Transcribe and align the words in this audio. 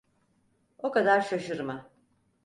O 0.77 0.91
kadar 0.91 1.21
şaşırma. 1.21 1.89